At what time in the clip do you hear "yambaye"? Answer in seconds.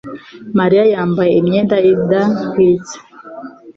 0.93-1.31